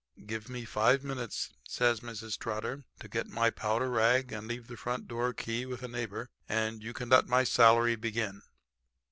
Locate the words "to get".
2.99-3.27